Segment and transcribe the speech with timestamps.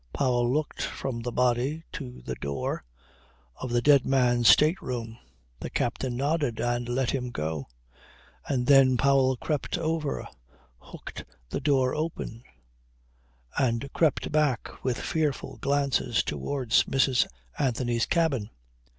[0.13, 2.83] Powell looked from the body to the door
[3.57, 5.19] of the dead man's state room.
[5.59, 7.67] The captain nodded and let him go;
[8.47, 10.27] and then Powell crept over,
[10.79, 12.41] hooked the door open
[13.59, 17.27] and crept back with fearful glances towards Mrs.
[17.59, 18.49] Anthony's cabin.